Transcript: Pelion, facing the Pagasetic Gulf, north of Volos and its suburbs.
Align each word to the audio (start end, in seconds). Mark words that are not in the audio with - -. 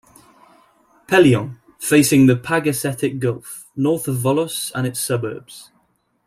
Pelion, 1.05 1.59
facing 1.77 2.25
the 2.25 2.33
Pagasetic 2.35 3.19
Gulf, 3.19 3.67
north 3.75 4.07
of 4.07 4.15
Volos 4.17 4.71
and 4.73 4.87
its 4.87 4.99
suburbs. 4.99 5.69